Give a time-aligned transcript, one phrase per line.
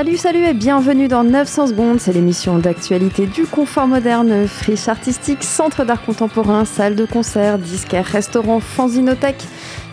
[0.00, 2.00] Salut, salut et bienvenue dans 900 secondes.
[2.00, 8.06] C'est l'émission d'actualité du confort moderne, friche artistique, centre d'art contemporain, salle de concert, disquaire,
[8.06, 9.44] restaurant, fanzinothèque.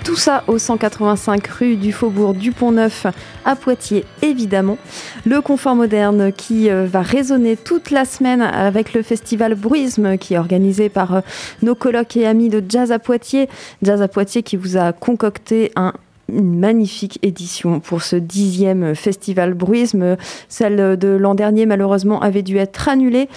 [0.06, 3.06] Tout ça au 185 rue du Faubourg du Pont-Neuf
[3.44, 4.78] à Poitiers, évidemment.
[5.26, 10.36] Le confort moderne qui euh, va résonner toute la semaine avec le festival Bruisme qui
[10.36, 11.22] est organisé par euh,
[11.64, 13.50] nos colocs et amis de Jazz à Poitiers.
[13.84, 15.92] Jazz à Poitiers qui vous a concocté un
[16.30, 20.18] une magnifique édition pour ce dixième festival bruisme.
[20.50, 23.30] Celle de l'an dernier, malheureusement, avait dû être annulée.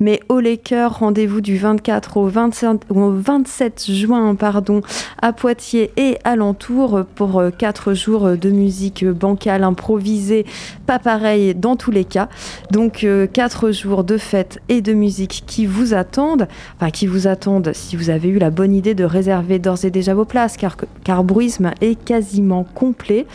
[0.00, 4.80] Mais au Laker, rendez-vous du 24 au, 27 juin pardon,
[5.20, 10.46] à Poitiers et alentour pour quatre jours de musique bancale, improvisée,
[10.86, 12.28] pas pareil dans tous les cas.
[12.70, 17.26] Donc euh, quatre jours de fête et de musique qui vous attendent, enfin qui vous
[17.26, 20.56] attendent si vous avez eu la bonne idée de réserver d'ores et déjà vos places,
[20.56, 22.35] car, car bruisme est quasi
[22.74, 23.26] complet.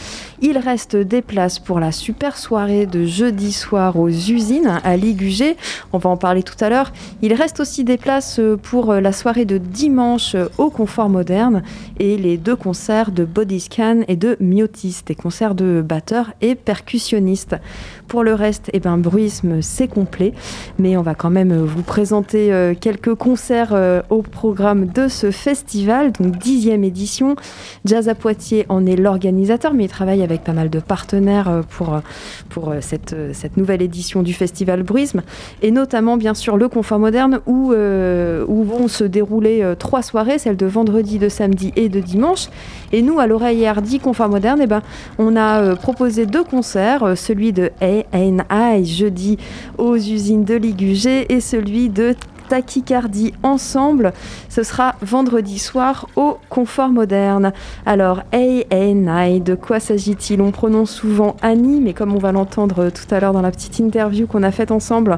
[0.42, 5.56] Il reste des places pour la super soirée de jeudi soir aux usines à Ligugé.
[5.94, 6.92] On va en parler tout à l'heure.
[7.22, 11.64] Il reste aussi des places pour la soirée de dimanche au Confort Moderne
[12.00, 17.56] et les deux concerts de Bodyscan et de Myotis, des concerts de batteurs et percussionnistes.
[18.12, 20.34] Pour le reste, eh ben, Bruisme, c'est complet.
[20.78, 25.32] Mais on va quand même vous présenter euh, quelques concerts euh, au programme de ce
[25.32, 27.38] festival, donc dixième édition.
[27.86, 31.62] Jazz à Poitiers en est l'organisateur, mais il travaille avec pas mal de partenaires euh,
[31.62, 32.02] pour,
[32.50, 35.22] pour cette, cette nouvelle édition du festival Bruisme.
[35.62, 40.58] Et notamment, bien sûr, le Confort Moderne, où, où vont se dérouler trois soirées, celles
[40.58, 42.50] de vendredi, de samedi et de dimanche.
[42.92, 44.82] Et nous, à l'oreille hardy Confort Moderne, eh ben,
[45.18, 49.38] on a proposé deux concerts, celui de ANI jeudi
[49.78, 52.16] aux usines de Ligugé et celui de
[52.52, 54.12] tachycardie ensemble.
[54.50, 57.54] Ce sera vendredi soir au Confort Moderne.
[57.86, 60.42] Alors, ANI, de quoi s'agit-il?
[60.42, 63.80] On prononce souvent Annie, mais comme on va l'entendre tout à l'heure dans la petite
[63.80, 65.18] interview qu'on a faite ensemble,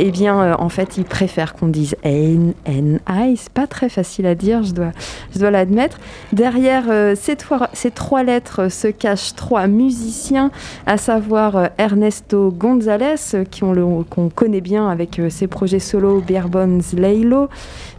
[0.00, 3.36] eh bien, euh, en fait, il préfère qu'on dise ANI.
[3.36, 4.90] C'est pas très facile à dire, je dois,
[5.32, 5.98] je dois l'admettre.
[6.32, 10.50] Derrière euh, ces, trois, ces, trois, lettres se cachent trois musiciens,
[10.86, 13.14] à savoir euh, Ernesto González,
[13.60, 17.48] qu'on connaît bien avec ses projets solo Bearbon Leilo,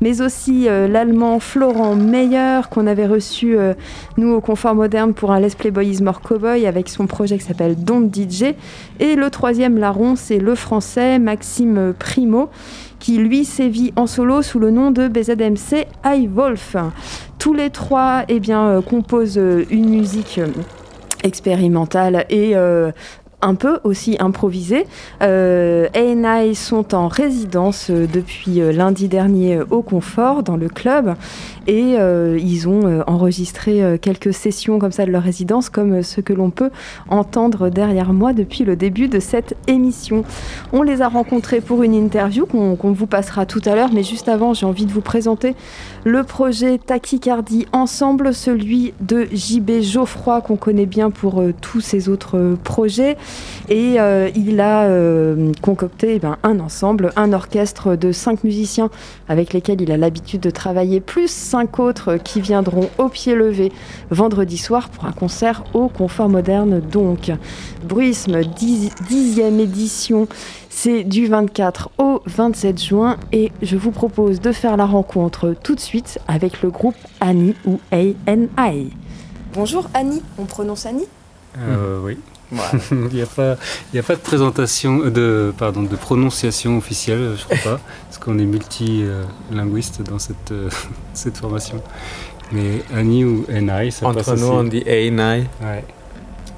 [0.02, 3.74] mais aussi euh, l'allemand Florent Meyer qu'on avait reçu euh,
[4.18, 7.38] nous au Confort Moderne pour un Let's Play Boy is More Cowboy avec son projet
[7.38, 8.56] qui s'appelle Don't DJ.
[9.00, 12.50] Et le troisième larron, c'est le français Maxime Primo
[13.00, 16.78] qui lui sévit en solo sous le nom de BZMC High Wolf.
[17.38, 19.40] Tous les trois eh bien, euh, composent
[19.70, 20.40] une musique
[21.24, 22.54] expérimentale et
[23.44, 24.88] un peu aussi improvisé.
[25.22, 31.16] Euh, ANI sont en résidence euh, depuis euh, lundi dernier au Confort, dans le club,
[31.68, 31.96] et
[32.38, 36.72] ils ont enregistré quelques sessions comme ça de leur résidence, comme ce que l'on peut
[37.10, 40.24] entendre derrière moi depuis le début de cette émission.
[40.72, 44.28] On les a rencontrés pour une interview qu'on vous passera tout à l'heure, mais juste
[44.28, 45.56] avant, j'ai envie de vous présenter
[46.04, 52.58] le projet Tachycardie Ensemble, celui de JB Geoffroy, qu'on connaît bien pour tous ses autres
[52.64, 53.18] projets.
[53.70, 58.90] Et euh, il a euh, concocté eh ben, un ensemble, un orchestre de cinq musiciens
[59.30, 63.72] avec lesquels il a l'habitude de travailler, plus cinq autres qui viendront au pied levé
[64.10, 66.82] vendredi soir pour un concert au confort moderne.
[66.82, 67.32] Donc,
[67.84, 70.28] Bruisme, dixième édition.
[70.70, 75.76] C'est du 24 au 27 juin et je vous propose de faire la rencontre tout
[75.76, 78.90] de suite avec le groupe Annie ou ANI.
[79.54, 81.06] Bonjour Annie, on prononce Annie?
[81.60, 82.18] Euh, Oui.
[82.92, 87.74] il n'y a, pas, a pas de présentation, de, pardon, de prononciation officielle, je crois
[87.74, 90.70] pas, parce qu'on est multilinguiste dans cette, euh,
[91.14, 91.82] cette formation.
[92.52, 94.84] Mais Annie ou Ni, ça Entre passe nous, on dit.
[94.86, 95.84] Ouais.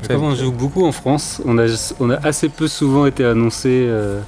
[0.08, 1.66] Comme on joue beaucoup en France, on a,
[2.00, 3.70] on a assez peu souvent été annoncé.
[3.88, 4.22] Euh,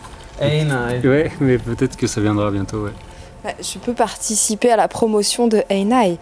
[1.03, 2.91] Ouais, mais peut-être que ça viendra bientôt, ouais.
[3.61, 6.17] Je peux participer à la promotion de Ainai.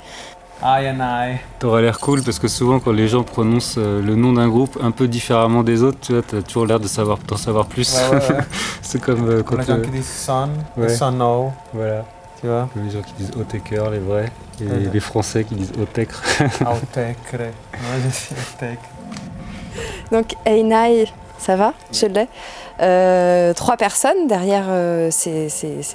[0.62, 1.38] I and I.
[1.60, 4.78] T'auras l'air cool parce que souvent quand les gens prononcent euh, le nom d'un groupe
[4.82, 7.98] un peu différemment des autres, tu vois, t'as toujours l'air de savoir, d'en savoir plus.
[8.82, 10.50] c'est comme euh, quand les gens qui disent son,
[10.88, 11.52] son no.
[11.74, 12.06] Voilà.
[12.40, 14.32] Tu vois Les gens qui disent Oteker, les vrais,
[14.62, 16.22] et les Français qui disent Otekre.
[16.62, 17.52] Otekre.
[17.74, 18.84] Moi je suis Otekre.
[20.12, 21.06] Donc Einai,
[21.38, 22.28] ça va Je l'ai.
[22.82, 25.50] Euh, trois personnes derrière euh, ces,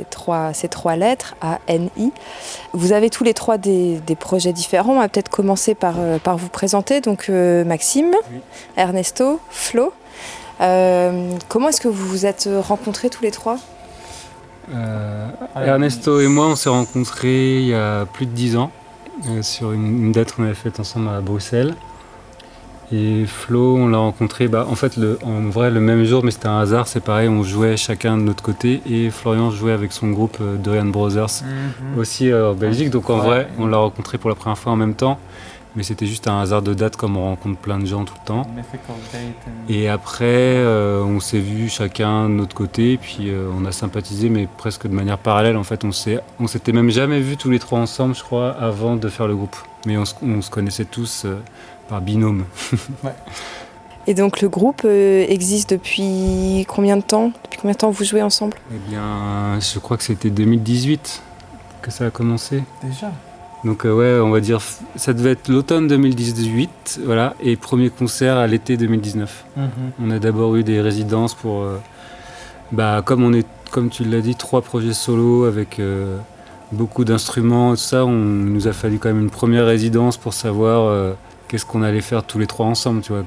[0.08, 2.12] trois, ces trois lettres, A, N, I.
[2.72, 4.94] Vous avez tous les trois des, projets différents.
[4.94, 7.00] On va peut-être commencer par, euh, par vous présenter.
[7.00, 8.14] Donc Maxime,
[8.76, 9.92] Ernesto, Flo.
[10.58, 13.58] comment est-ce que vous vous êtes rencontrés tous les trois?
[15.56, 18.70] Ernesto et moi, on s'est rencontrés il y a plus de dix ans
[19.42, 21.74] sur une, une date qu'on avait faite ensemble à Bruxelles.
[22.92, 26.32] Et Flo, on l'a rencontré, bah, en fait, le, en vrai, le même jour, mais
[26.32, 29.92] c'était un hasard, c'est pareil, on jouait chacun de notre côté, et Florian jouait avec
[29.92, 32.00] son groupe euh, Dorian Brothers, Mhm.
[32.00, 33.26] aussi euh, en Belgique, donc en Ouais.
[33.26, 35.20] vrai, on l'a rencontré pour la première fois en même temps,
[35.76, 38.26] mais c'était juste un hasard de date, comme on rencontre plein de gens tout le
[38.26, 38.42] temps.
[38.42, 43.72] And- Et après, euh, on s'est vu chacun de notre côté, puis euh, on a
[43.72, 45.56] sympathisé, mais presque de manière parallèle.
[45.56, 48.50] En fait, on s'est, on s'était même jamais vus tous les trois ensemble, je crois,
[48.52, 49.56] avant de faire le groupe.
[49.86, 51.36] Mais on, se- on se connaissait tous euh,
[51.88, 52.44] par binôme.
[54.06, 57.32] Et donc le groupe euh, existe depuis combien de temps?
[57.44, 58.56] Depuis combien de temps vous jouez ensemble?
[58.74, 61.22] Eh bien, je crois que c'était 2018
[61.82, 62.62] que ça a commencé.
[62.82, 63.12] Déjà?
[63.64, 64.60] Donc euh, ouais, on va dire,
[64.96, 69.44] ça devait être l'automne 2018, voilà, et premier concert à l'été 2019.
[69.56, 69.68] Mhm.
[70.02, 71.76] On a d'abord eu des résidences pour, euh,
[72.72, 76.16] bah, comme on est, comme tu l'as dit, trois projets solo avec euh,
[76.72, 78.06] beaucoup d'instruments, et tout ça.
[78.06, 81.12] On il nous a fallu quand même une première résidence pour savoir euh,
[81.48, 83.24] qu'est-ce qu'on allait faire tous les trois ensemble, tu vois,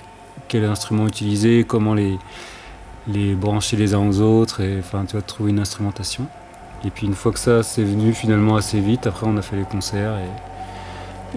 [0.48, 2.18] quel instrument utiliser, comment les
[3.08, 6.26] les brancher les uns aux autres, et enfin, tu vois, trouver une instrumentation.
[6.86, 9.08] Et puis une fois que ça, c'est venu finalement assez vite.
[9.08, 10.16] Après, on a fait les concerts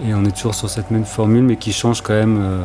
[0.03, 2.37] et, et on est toujours sur cette même formule, mais qui change quand même.
[2.41, 2.61] euh,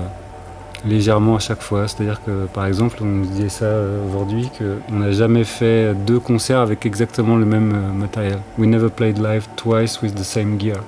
[0.85, 1.87] légèrement à chaque fois.
[1.87, 6.19] C'est-à-dire que, par exemple, on se disait ça euh, aujourd'hui, qu'on n'a jamais fait deux
[6.19, 8.39] concerts avec exactement le même euh, matériel.
[8.59, 10.79] We never played live twice with the same gear.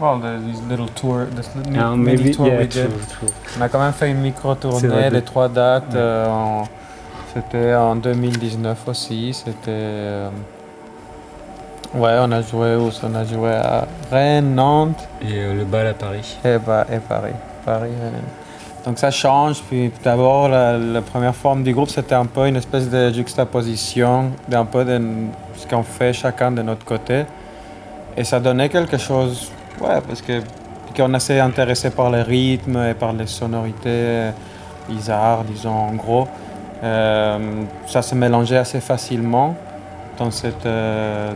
[0.00, 2.88] Well, the, these little tour, this li- Ah, mini maybe- tour yeah, we did.
[2.88, 3.28] true, true.
[3.56, 4.22] On a quand même fait une
[4.88, 5.94] vrai, de de- trois dates.
[5.94, 6.62] Euh,
[7.32, 9.32] C'était en 2019 aussi.
[9.32, 10.30] C'était.
[11.94, 12.90] Euh, Ouais, on a joué où?
[13.02, 16.36] On a joué à Rennes, Nantes Et euh, le bal à Paris.
[16.44, 17.32] et, bah, et Paris.
[17.64, 18.22] Paris Rennes.
[18.84, 19.60] Donc ça change.
[19.68, 24.30] Puis d'abord, la, la première forme du groupe, c'était un peu une espèce de juxtaposition
[24.48, 25.00] d'un peu de
[25.56, 27.24] ce qu'on fait chacun de notre côté.
[28.16, 29.50] Et ça donnait quelque chose,
[29.80, 30.40] ouais, parce que
[30.96, 34.30] qu'on assez intéressé par les rythmes et par les sonorités
[34.88, 36.26] bizarres, disons en gros.
[36.82, 37.38] Euh,
[37.86, 39.54] ça se mélangeait assez facilement
[40.18, 41.32] dans cette euh,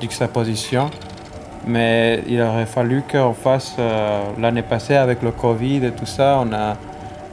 [0.00, 0.90] juxtaposition.
[1.66, 6.40] Mais il aurait fallu qu'on fasse euh, l'année passée avec le Covid et tout ça,
[6.42, 6.76] on a,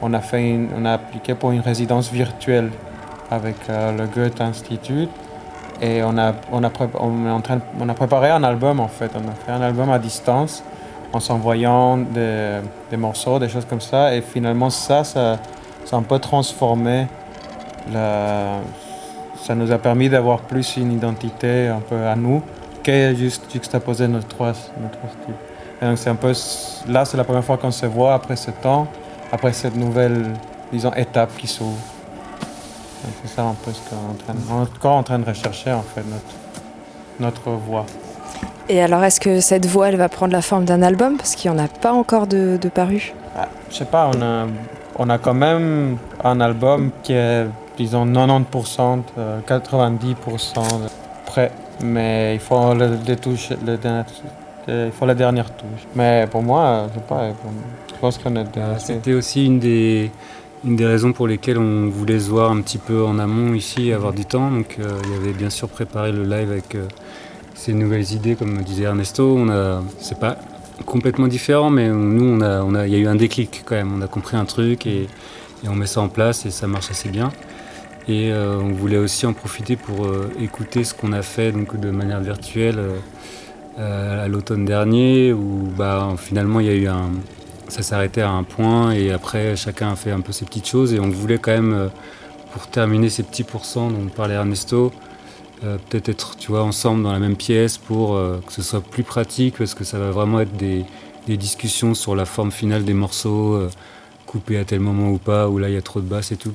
[0.02, 2.70] on a, fait on a appliqué pour une résidence virtuelle
[3.30, 5.10] avec euh, le Goethe Institute.
[5.80, 6.70] Et on a, on, a
[7.00, 9.10] on, est en train on a préparé un album en fait.
[9.14, 10.62] On a fait un album à distance
[11.12, 12.58] en s'envoyant des,
[12.90, 14.14] des morceaux, des choses comme ça.
[14.14, 15.38] Et finalement, ça, ça,
[15.84, 17.06] ça a un peu transformé.
[17.92, 18.58] La,
[19.46, 22.42] ça nous a permis d'avoir plus une identité un peu à nous
[23.14, 25.96] juste juxtaposer nos trois, nos trois styles.
[25.96, 26.32] C'est un peu,
[26.88, 28.86] là, c'est la première fois qu'on se voit après ce temps,
[29.30, 30.24] après cette nouvelle,
[30.72, 31.76] disons, étape qui s'ouvre.
[33.22, 35.82] C'est ça un peu ce qu'on est en train, encore en train de rechercher en
[35.82, 36.34] fait notre,
[37.20, 37.86] notre voix.
[38.68, 41.16] Et alors est-ce que cette voix elle va prendre la forme d'un album?
[41.16, 43.12] Parce qu'il n'y en a pas encore de, de paru.
[43.36, 44.46] Ah, je sais pas, on a,
[44.98, 47.46] on a quand même un album qui est,
[47.76, 50.88] disons, 90%, euh, 90% de
[51.26, 51.52] prêt.
[51.82, 55.86] Mais il faut le, les touches, euh, il faut la dernière touche.
[55.94, 60.10] Mais pour moi, je sais pas, je pense qu'on Euh, assez- C'était aussi une des,
[60.64, 63.92] une des raisons pour lesquelles on voulait se voir un petit peu en amont ici,
[63.92, 64.50] avoir du temps.
[64.50, 66.86] Donc euh, il y avait bien sûr préparé le live avec euh,
[67.54, 69.36] ces nouvelles idées, comme disait Ernesto.
[69.38, 70.36] On a, c'est pas
[70.86, 73.62] complètement différent, mais on- nous, on a, on a, il y a eu un déclic
[73.64, 73.92] quand même.
[73.96, 75.02] On a compris un truc et,
[75.64, 77.30] et on met ça en place et ça marche assez bien.
[78.08, 81.78] Et euh, on voulait aussi en profiter pour euh, écouter ce qu'on a fait donc,
[81.78, 82.98] de manière virtuelle euh,
[83.78, 87.10] euh, à l'automne dernier, où bah, finalement il y a eu un,
[87.68, 90.94] ça s'arrêtait à un point et après chacun a fait un peu ses petites choses
[90.94, 91.88] et on voulait quand même, euh,
[92.54, 94.92] pour terminer ces petits pourcents dont parlait Ernesto,
[95.62, 99.02] euh, peut-être être tu vois, ensemble dans la même pièce pour que ce soit plus
[99.02, 100.86] pratique parce que ça va vraiment être des,
[101.26, 103.60] des discussions sur la forme finale des morceaux,
[104.24, 106.36] coupés à tel moment ou pas, où là il y a trop de basses et
[106.36, 106.54] tout.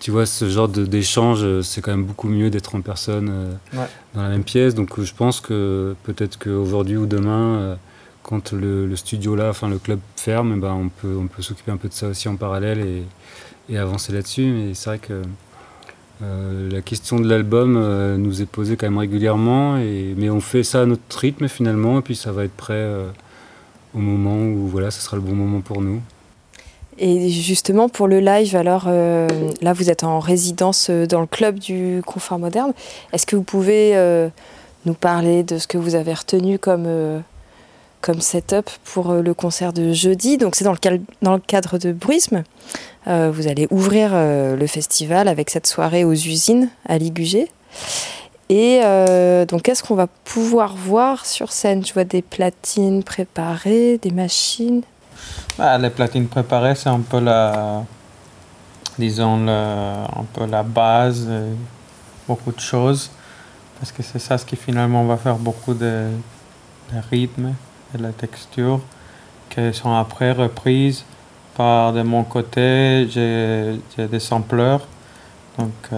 [0.00, 3.52] Tu vois, ce genre d'échange, euh, c'est quand même beaucoup mieux d'être en personne euh,
[3.78, 3.86] Ouais.
[4.14, 4.74] dans la même pièce.
[4.74, 7.76] Donc euh, je pense que peut-être qu'aujourd'hui ou demain,
[8.22, 11.42] quand le, le studio là, enfin le club ferme, eh ben, on peut, on peut
[11.42, 13.02] s'occuper un peu de ça aussi en parallèle et,
[13.72, 14.46] et avancer là-dessus.
[14.46, 15.22] Mais c'est vrai que
[16.22, 20.40] euh, la question de l'album euh, nous est posée quand même régulièrement, et, mais on
[20.40, 23.08] fait ça à notre rythme finalement, et puis ça va être prêt euh,
[23.94, 26.02] au moment où voilà, ce sera le bon moment pour nous.
[27.02, 29.26] Et justement pour le live, alors euh,
[29.62, 32.74] là vous êtes en résidence euh, dans le club du confort moderne.
[33.14, 34.28] Est-ce que vous pouvez euh,
[34.84, 37.22] nous parler de ce que vous avez retenu comme,
[38.02, 40.36] comme setup pour le concert de jeudi?
[40.36, 40.76] Donc c'est dans,
[41.22, 42.44] dans le cadre de Bruisme.
[43.06, 47.48] Vous allez ouvrir le festival avec cette soirée aux usines à Ligugé.
[48.50, 48.80] Et
[49.48, 51.84] donc qu'est-ce qu'on va pouvoir voir sur scène?
[51.84, 54.82] Je vois des platines préparées, des machines.
[55.60, 57.84] Bah, Les platines préparées, c'est un peu la,
[58.98, 59.44] disons,
[60.32, 61.42] peu la base de
[62.26, 63.10] beaucoup de choses.
[63.78, 66.08] Parce que c'est ça ce qui finalement va faire beaucoup de,
[66.92, 67.54] de rythme
[67.94, 68.80] et la texture,
[69.50, 71.04] qui sont après reprises
[71.56, 74.86] par de mon côté, j'ai des sampleurs.
[75.58, 75.96] Donc, euh,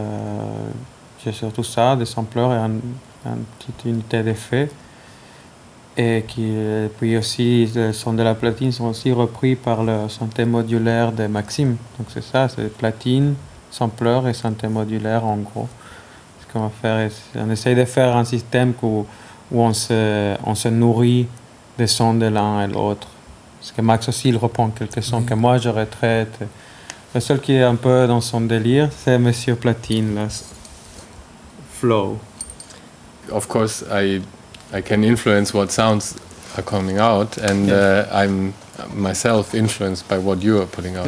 [1.22, 4.70] j'ai surtout ça, des sampleurs et une petite unité d'effet.
[5.96, 6.54] Et qui,
[6.98, 11.26] puis aussi, le son de la platine sont aussi repris par le synthé modulaire de
[11.26, 11.76] Maxime.
[11.98, 13.34] Donc, c'est ça, c'est platine,
[13.70, 15.68] sampleur et synthé modulaire en gros.
[16.40, 19.06] Ce qu'on va faire, on essaye de faire un système où,
[19.50, 21.26] où on, se, on se nourrit
[21.76, 23.08] des sons de l'un et l'autre.
[23.60, 26.38] Parce que Max aussi, il reprend quelques sons que moi je retraite.
[27.14, 30.28] Le seul qui est un peu dans son délire, c'est Monsieur Platine, là.
[31.74, 32.18] Flow.
[33.30, 34.22] Of course, I,
[34.72, 36.14] I can influence what sounds
[36.56, 38.54] are coming out, and uh, I'm
[38.94, 41.06] myself influenced by what you are putting out.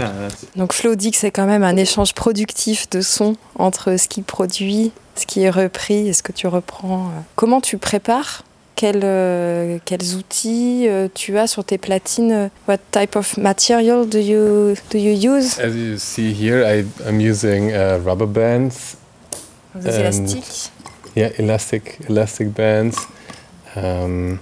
[0.57, 4.25] Donc Flo dit que c'est quand même un échange productif de sons entre ce qu'il
[4.25, 7.11] produit, ce qui est repris et ce que tu reprends.
[7.37, 8.43] Comment tu prépares?
[8.77, 12.51] Quels, euh, quels outils euh, tu as sur tes platines?
[12.67, 15.61] What type of material do you, do you use?
[15.61, 18.97] As you see here, I, I'm using uh, rubber bands.
[19.77, 20.71] Des élastiques
[21.17, 22.97] Yeah, elastic, elastic bands.
[23.77, 24.39] Um,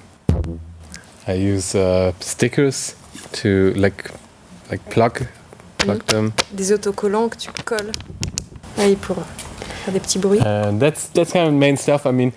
[1.27, 2.95] I use uh, stickers
[3.33, 4.11] to like,
[4.71, 5.27] like plug,
[5.79, 6.07] plug mm.
[6.07, 6.33] them.
[6.53, 7.93] Des autocollants que tu colles.
[8.79, 9.17] Oui, pour
[9.85, 10.43] faire des petits bruits.
[10.45, 12.07] And that's that's kind of main stuff.
[12.07, 12.33] I mean,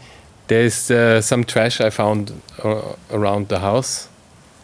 [0.47, 2.31] There's uh, some trash I found
[2.63, 4.07] uh, around the house.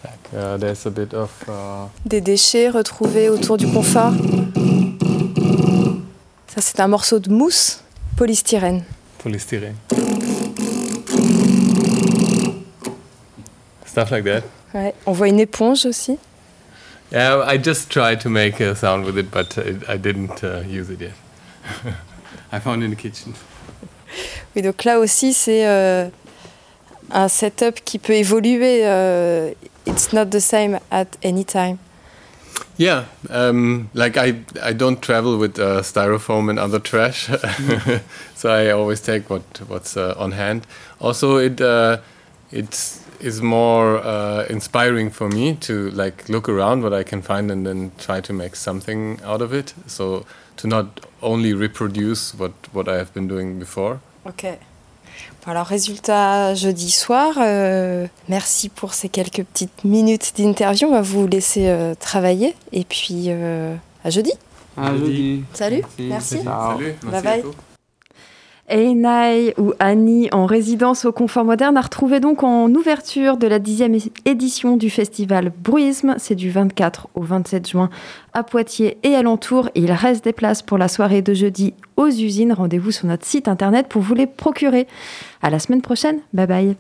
[0.04, 1.32] Like, uh, there's a bit of.
[1.48, 4.14] Uh, Des déchets retrouvés autour du confort.
[6.54, 7.82] Ça, c'est un morceau de mousse
[8.16, 8.84] polystyrène.
[9.18, 9.76] Polystyrène.
[13.92, 14.44] Stuff like that.
[14.74, 14.94] Ouais.
[15.06, 16.18] On voit une éponge aussi.
[17.12, 19.58] Yeah, I just tried to make a sound with it, but
[19.90, 21.14] I didn't uh, use it yet.
[22.54, 23.34] I found it in the kitchen.
[24.56, 26.08] Oui, donc là aussi, c'est euh,
[27.12, 28.84] un setup qui peut évoluer.
[28.86, 29.52] Euh,
[29.86, 31.78] it's not the same at any time.
[32.78, 37.30] Yeah, um, like I, I don't travel with uh, styrofoam and other trash,
[38.36, 40.66] so I always take what what's uh, on hand.
[41.02, 41.98] Also, it uh,
[42.52, 47.52] it is more uh, inspiring for me to like look around what I can find
[47.52, 49.74] and then try to make something out of it.
[49.88, 50.26] So
[50.58, 50.86] to not
[51.22, 54.00] only reproduce what what I have been doing before.
[54.26, 54.46] Ok.
[55.46, 57.34] Alors, résultat jeudi soir.
[57.38, 60.88] Euh, merci pour ces quelques petites minutes d'interview.
[60.88, 62.56] On va vous laisser euh, travailler.
[62.72, 64.34] Et puis, euh, à jeudi.
[64.78, 65.44] À jeudi.
[65.54, 65.82] Salut.
[66.00, 66.40] Merci.
[66.44, 66.96] Salut.
[67.04, 67.44] Bye bye.
[68.70, 73.60] Einai ou Annie en résidence au Confort Moderne a retrouvé donc en ouverture de la
[73.60, 76.16] dixième édition du festival Bruisme.
[76.18, 77.90] C'est du 24 au 27 juin
[78.34, 79.70] à Poitiers et alentour.
[79.76, 82.54] il reste des places pour la soirée de jeudi aux usines.
[82.54, 84.88] Rendez-vous sur notre site internet pour vous les procurer.
[85.42, 86.20] À la semaine prochaine.
[86.34, 86.76] Bye bye.